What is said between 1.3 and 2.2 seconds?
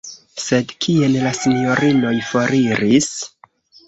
sinjorinoj